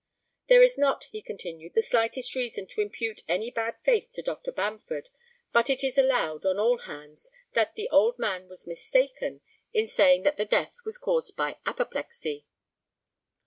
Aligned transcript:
]There 0.49 0.63
is 0.63 0.79
not, 0.79 1.03
he 1.11 1.21
continued, 1.21 1.75
the 1.75 1.83
slightest 1.83 2.33
reason 2.33 2.65
to 2.69 2.81
impute 2.81 3.21
any 3.27 3.51
bad 3.51 3.75
faith 3.83 4.11
to 4.13 4.23
Dr. 4.23 4.51
Bamford, 4.51 5.09
but 5.53 5.69
it 5.69 5.83
is 5.83 5.95
allowed, 5.95 6.43
on 6.43 6.57
all 6.57 6.79
hands, 6.79 7.29
that 7.53 7.75
the 7.75 7.87
old 7.91 8.17
man 8.17 8.47
was 8.47 8.65
mistaken 8.65 9.41
in 9.73 9.85
saying 9.85 10.23
that 10.23 10.37
the 10.37 10.45
death 10.45 10.77
was 10.85 10.97
caused 10.97 11.35
by 11.35 11.59
apoplexy. 11.67 12.47